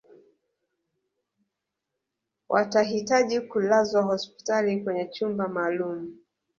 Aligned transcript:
watahitaji 2.49 3.41
kulazwa 3.41 4.01
hospitali 4.03 4.81
kwenye 4.83 5.05
chumba 5.07 5.47
maalum 5.47 6.13